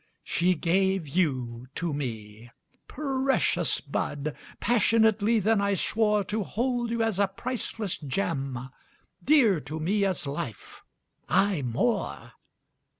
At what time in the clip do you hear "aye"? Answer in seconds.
11.29-11.61